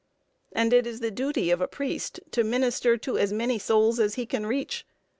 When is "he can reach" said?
4.15-4.83